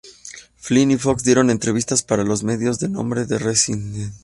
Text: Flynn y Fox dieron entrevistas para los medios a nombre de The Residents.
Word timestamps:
Flynn 0.57 0.89
y 0.89 0.97
Fox 0.97 1.23
dieron 1.23 1.51
entrevistas 1.51 2.01
para 2.01 2.23
los 2.23 2.43
medios 2.43 2.81
a 2.81 2.87
nombre 2.87 3.25
de 3.27 3.37
The 3.37 3.37
Residents. 3.37 4.11